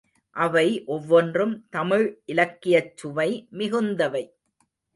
அவை 0.35 0.67
ஒவ்வொன்றும் 0.85 1.53
தமிழ் 1.69 2.07
இலக்கியச் 2.25 2.91
சுவை 2.97 3.29
மிகுந்தவை. 3.51 4.23